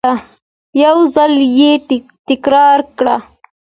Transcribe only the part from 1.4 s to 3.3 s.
یې تکرار کړه!